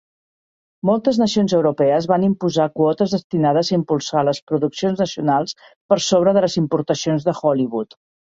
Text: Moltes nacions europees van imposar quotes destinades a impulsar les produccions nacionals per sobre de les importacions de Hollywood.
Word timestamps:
Moltes 0.89 1.17
nacions 1.21 1.53
europees 1.57 2.07
van 2.11 2.23
imposar 2.27 2.65
quotes 2.79 3.13
destinades 3.17 3.69
a 3.73 3.77
impulsar 3.77 4.25
les 4.31 4.41
produccions 4.53 5.03
nacionals 5.05 5.55
per 5.93 5.99
sobre 6.09 6.35
de 6.39 6.45
les 6.47 6.57
importacions 6.65 7.29
de 7.31 7.39
Hollywood. 7.43 7.95